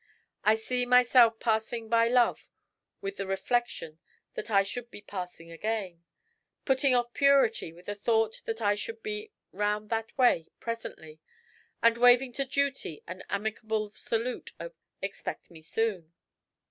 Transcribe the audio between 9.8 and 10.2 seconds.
that